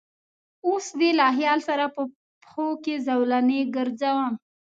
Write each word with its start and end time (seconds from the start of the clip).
اوس 0.67 0.85
دې 0.99 1.09
له 1.19 1.27
خیال 1.37 1.59
سره 1.69 1.85
په 1.95 2.01
پښو 2.41 2.67
کې 2.83 2.95
زولنې 3.07 3.61
ګرځوم 3.75 4.31